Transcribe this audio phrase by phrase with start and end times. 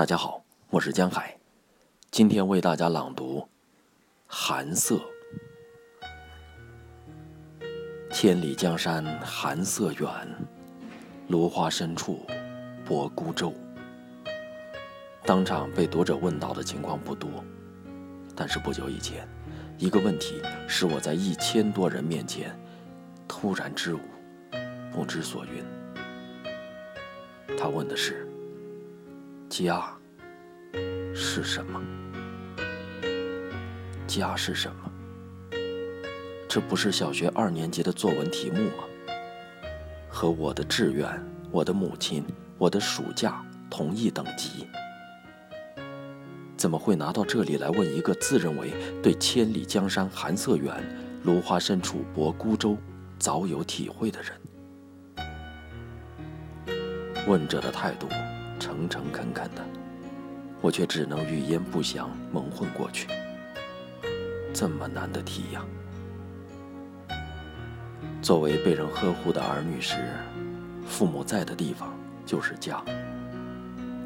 [0.00, 1.36] 大家好，我是江海，
[2.10, 3.40] 今天为大家朗读
[4.26, 4.94] 《寒色》。
[8.10, 10.08] 千里江山寒色远，
[11.28, 12.24] 芦花深处
[12.82, 13.52] 泊孤舟。
[15.26, 17.44] 当场被读者问到的情况不多，
[18.34, 19.28] 但是不久以前，
[19.76, 22.58] 一个问题使我在一千多人面前
[23.28, 24.00] 突然支吾，
[24.90, 25.62] 不知所云。
[27.58, 28.26] 他问的是。
[29.50, 29.84] 家
[31.12, 31.82] 是什么？
[34.06, 34.88] 家是什么？
[36.48, 38.84] 这不是小学二年级的作文题目吗？
[40.08, 42.24] 和我的志愿、我的母亲、
[42.58, 44.68] 我的暑假同一等级，
[46.56, 50.72] 怎么会拿到这里来问一个自认为对“千里江山寒色远，
[51.24, 52.78] 芦花深处泊孤舟”
[53.18, 54.32] 早有体会的人？
[57.26, 58.06] 问者的态度。
[58.60, 59.64] 诚诚恳恳的，
[60.60, 63.08] 我却只能语焉不详，蒙混过去。
[64.52, 65.64] 这么难的题呀！
[68.20, 69.96] 作为被人呵护的儿女时，
[70.86, 72.84] 父母在的地方就是家。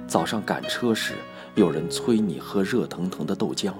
[0.06, 1.14] 早上赶车时，
[1.56, 3.72] 有人催你喝热腾腾的豆浆。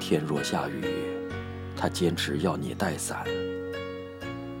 [0.00, 0.82] 天若下雨，
[1.76, 3.24] 他坚持要你带伞。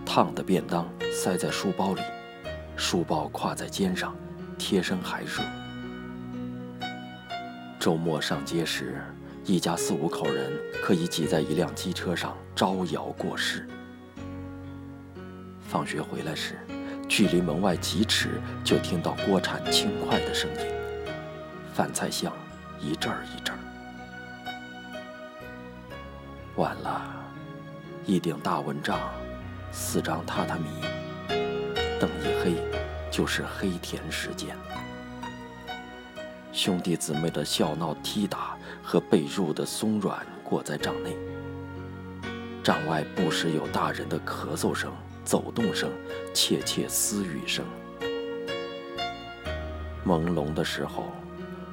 [0.04, 2.02] 烫的便当塞在书包里。
[2.80, 4.16] 书包挎在肩上，
[4.56, 5.42] 贴身还热。
[7.78, 9.04] 周末上街时，
[9.44, 10.50] 一家四五口人
[10.82, 13.68] 可以挤在一辆机车上招摇过市。
[15.60, 16.58] 放学回来时，
[17.06, 20.66] 距离门外几尺就听到锅铲轻快的声音，
[21.74, 22.32] 饭菜香
[22.80, 23.58] 一阵儿一阵儿。
[26.56, 27.02] 晚了，
[28.06, 28.98] 一顶大蚊帐，
[29.70, 30.64] 四张榻榻米。
[32.00, 32.54] 灯一黑，
[33.10, 34.56] 就是黑甜时间。
[36.50, 41.14] 兄弟姊妹的笑闹踢打和被褥的松软裹在帐内。
[42.62, 44.90] 帐外不时有大人的咳嗽声、
[45.24, 45.90] 走动声、
[46.32, 47.64] 窃窃私语声。
[50.06, 51.04] 朦胧的时候，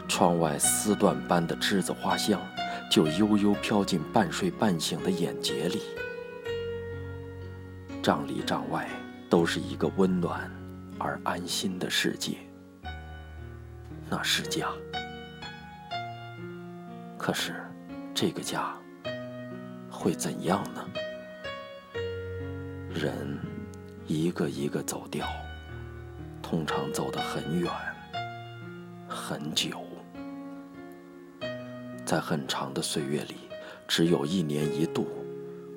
[0.09, 2.39] 窗外丝缎般的栀子花香
[2.91, 5.81] 就悠悠飘进半睡半醒的眼睫里。
[8.03, 8.89] 帐里帐外。
[9.29, 10.49] 都是一个温暖
[10.97, 12.37] 而安心的世界，
[14.09, 14.69] 那是家。
[17.17, 17.55] 可是，
[18.13, 18.73] 这个家
[19.91, 20.85] 会怎样呢？
[22.93, 23.37] 人
[24.07, 25.27] 一个一个走掉，
[26.41, 27.69] 通常走得很远、
[29.09, 29.83] 很久。
[32.05, 33.35] 在很长的岁月里，
[33.87, 35.05] 只有一年一度，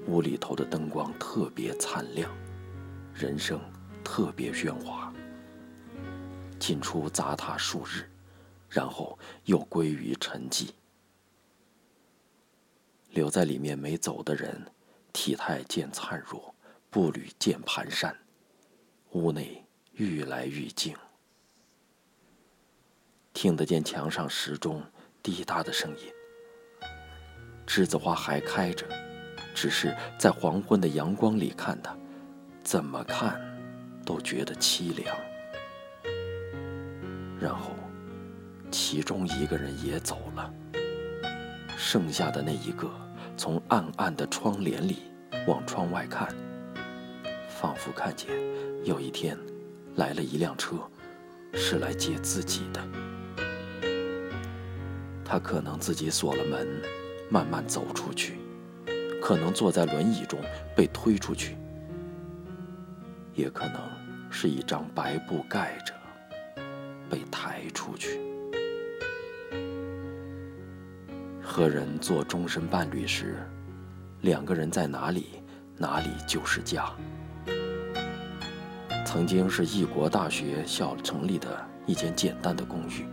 [0.07, 2.31] 屋里头的灯光特别灿亮。
[3.15, 3.61] 人生
[4.03, 5.13] 特别喧哗，
[6.59, 8.11] 进出杂沓数日，
[8.69, 10.71] 然后又归于沉寂。
[13.11, 14.65] 留在里面没走的人，
[15.13, 16.55] 体态渐灿若，
[16.89, 18.15] 步履渐蹒跚。
[19.11, 20.97] 屋内愈来愈静，
[23.35, 24.83] 听得见墙上时钟
[25.21, 26.13] 滴答的声音。
[27.67, 28.87] 栀子花还开着，
[29.55, 31.97] 只是在黄昏的阳光里看它。
[32.71, 33.37] 怎么看，
[34.07, 35.17] 都觉得凄凉。
[37.41, 37.73] 然后，
[38.71, 40.55] 其中一个人也走了。
[41.77, 42.89] 剩下的那一个，
[43.37, 44.99] 从暗暗的窗帘里
[45.49, 46.33] 往窗外看，
[47.49, 48.29] 仿佛看见
[48.85, 49.37] 有一天
[49.97, 50.77] 来了一辆车，
[51.53, 52.81] 是来接自己的。
[55.25, 56.69] 他可能自己锁了门，
[57.29, 58.35] 慢慢走出去；
[59.21, 60.39] 可能坐在轮椅中
[60.77, 61.57] 被推出去。
[63.35, 63.81] 也可能
[64.31, 65.95] 是一张白布盖着，
[67.09, 68.21] 被抬出去。
[71.43, 73.37] 和人做终身伴侣时，
[74.21, 75.43] 两个人在哪里，
[75.77, 76.87] 哪里就是家。
[79.05, 81.49] 曾经是异国大学校成立的
[81.87, 83.05] 一间简单的公寓，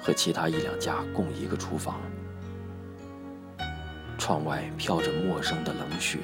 [0.00, 2.00] 和其他一两家共一个厨房。
[4.16, 6.20] 窗外飘着陌生的冷雪。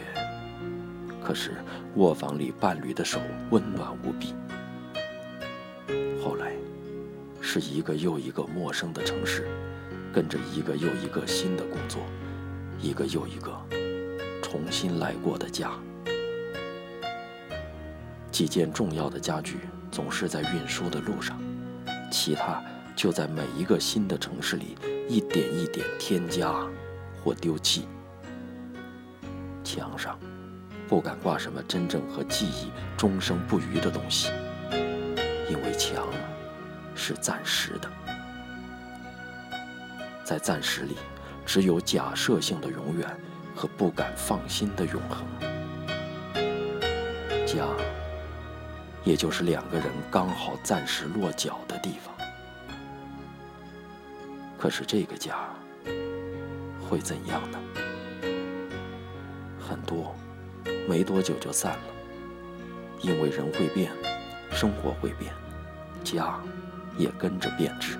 [1.26, 1.56] 可是
[1.96, 3.18] 卧房里伴侣的手
[3.50, 4.32] 温暖无比。
[6.22, 6.52] 后来，
[7.40, 9.48] 是一个又一个陌生的城市，
[10.12, 12.00] 跟着一个又一个新的工作，
[12.80, 13.52] 一个又一个
[14.40, 15.72] 重新来过的家。
[18.30, 19.56] 几件重要的家具
[19.90, 21.36] 总是在运输的路上，
[22.08, 22.62] 其他
[22.94, 24.76] 就在每一个新的城市里
[25.08, 26.54] 一点一点添加
[27.20, 27.88] 或丢弃。
[29.64, 30.16] 墙上。
[30.88, 34.30] 不敢挂什么真正和记忆终生不渝的东西，
[35.50, 36.06] 因为墙
[36.94, 37.90] 是暂时的，
[40.24, 40.96] 在暂时里，
[41.44, 43.08] 只有假设性的永远
[43.54, 45.26] 和不敢放心的永恒。
[47.44, 47.66] 家，
[49.04, 52.14] 也就是两个人刚好暂时落脚的地方。
[54.58, 55.36] 可是这个家
[56.88, 57.58] 会怎样呢？
[59.60, 60.14] 很多
[60.88, 61.84] 没多久就散了，
[63.02, 63.90] 因为人会变，
[64.50, 65.32] 生活会变，
[66.04, 66.38] 家
[66.96, 67.98] 也跟着变质。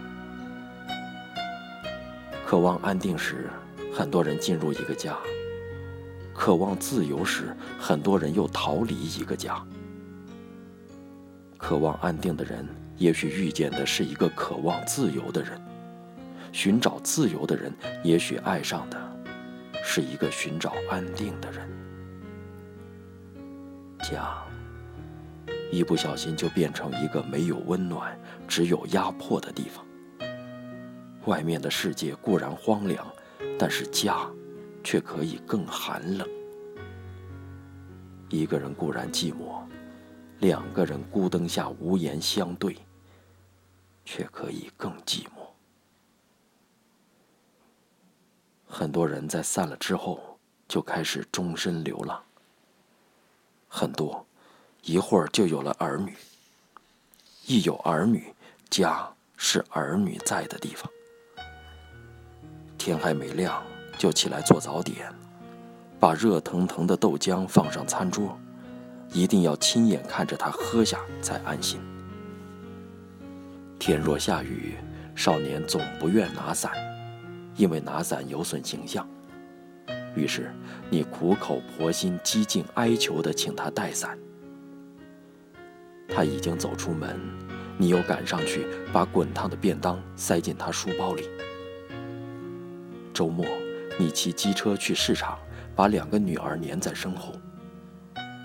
[2.46, 3.50] 渴望安定时，
[3.92, 5.14] 很多人进入一个家；
[6.32, 9.60] 渴望自由时，很多人又逃离一个家。
[11.58, 12.64] 渴望安定的人，
[12.96, 15.60] 也许遇见的是一个渴望自由的人。
[16.52, 17.74] 寻找自由的人，
[18.04, 18.96] 也许爱上的
[19.82, 21.68] 是一个寻找安定的人。
[24.08, 24.40] 家，
[25.72, 28.16] 一不小心就变成一个没有温暖、
[28.46, 29.84] 只有压迫的地方。
[31.24, 33.04] 外面的世界固然荒凉，
[33.58, 34.30] 但是家，
[34.84, 36.28] 却可以更寒冷。
[38.28, 39.60] 一个人固然寂寞，
[40.38, 42.76] 两个人孤灯下无言相对，
[44.04, 45.48] 却可以更寂寞。
[48.68, 50.38] 很多人在散了之后
[50.68, 52.22] 就开始终身流浪。
[53.68, 54.24] 很多，
[54.82, 56.14] 一会儿就有了儿女。
[57.46, 58.34] 一有儿女，
[58.70, 60.90] 家是儿女在的地方。
[62.78, 63.62] 天还没亮
[63.98, 65.12] 就起来做早点，
[66.00, 68.38] 把热腾腾的豆浆放上餐桌，
[69.12, 71.80] 一定要亲眼看着他喝下才安心。
[73.78, 74.76] 天若下雨，
[75.14, 76.72] 少年总不愿拿伞。
[77.56, 79.08] 因为拿伞有损形象，
[80.16, 80.50] 于是
[80.90, 84.18] 你苦口婆心、几近哀求地请他带伞。
[86.08, 87.20] 他已经走出门，
[87.76, 91.28] 你又赶上去把滚烫的便当塞进他书包里。
[93.12, 93.46] 周末，
[93.98, 95.38] 你骑机车去市场，
[95.74, 97.32] 把两个女儿粘在身后，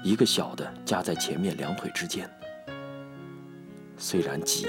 [0.03, 2.29] 一个小的夹在前面两腿之间。
[3.97, 4.67] 虽然挤，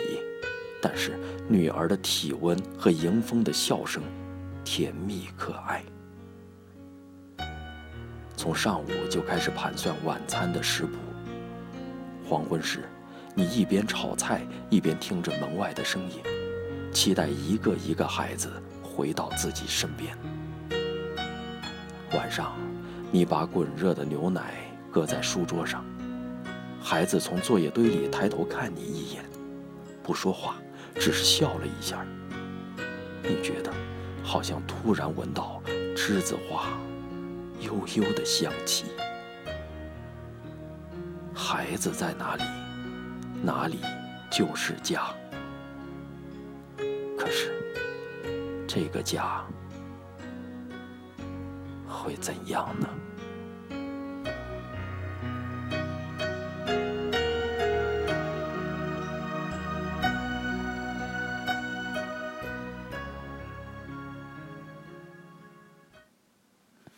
[0.81, 1.19] 但是
[1.49, 4.02] 女儿的体温和迎风的笑声。
[4.64, 5.82] 甜蜜可爱。
[8.42, 10.98] 从上午就开始盘算晚餐的食谱。
[12.28, 12.80] 黄昏时，
[13.36, 16.20] 你一边炒菜，一边听着门外的声音，
[16.92, 18.50] 期待一个一个孩子
[18.82, 20.18] 回到自己身边。
[22.16, 22.58] 晚上，
[23.12, 24.54] 你把滚热的牛奶
[24.90, 25.84] 搁在书桌上，
[26.82, 29.22] 孩子从作业堆里抬头看你一眼，
[30.02, 30.56] 不说话，
[30.96, 32.04] 只是笑了一下。
[33.22, 33.72] 你觉得？
[34.24, 35.62] 好像突然闻到
[35.96, 36.76] 栀子花
[37.62, 38.87] 悠悠的香气。
[41.35, 42.43] 孩子在哪里，
[43.43, 43.79] 哪里
[44.31, 45.03] 就是家。
[47.17, 47.55] 可是，
[48.67, 49.44] 这个家
[51.88, 52.88] 会怎样呢？